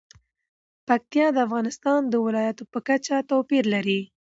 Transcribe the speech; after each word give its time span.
پکتیا 0.87 1.27
د 1.33 1.37
افغانستان 1.47 1.99
د 2.07 2.13
ولایاتو 2.25 2.63
په 2.71 2.79
کچه 2.87 3.15
توپیر 3.29 3.63
لري. 3.73 4.01